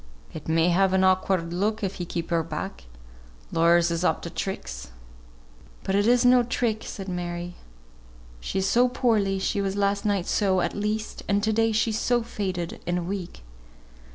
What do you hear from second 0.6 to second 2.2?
have an awkward look, if we